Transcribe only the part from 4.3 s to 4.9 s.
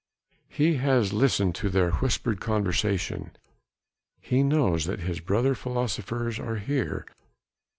knows